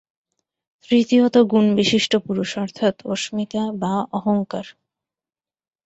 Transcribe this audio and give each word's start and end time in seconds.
তৃতীয়ত 0.89 1.35
গুণবিশিষ্ট 1.51 2.11
পরুষ 2.25 2.51
অর্থাৎ 2.57 2.95
অস্মিতা 3.05 3.63
বা 3.79 3.93
অহঙ্কার। 4.11 4.65